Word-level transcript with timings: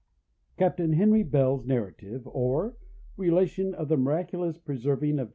CAPTAIN 0.57 0.93
HENRY 0.93 1.21
BELL'S 1.25 1.63
NARRATIVE: 1.67 2.25
OR, 2.25 2.75
RELATION 3.17 3.75
OF 3.75 3.87
THE 3.87 3.97
MIRACULOUS 3.97 4.57
PRESERVING 4.57 5.19
OF 5.19 5.29
DR. 5.29 5.29